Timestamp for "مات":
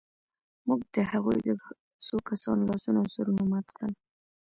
3.51-3.67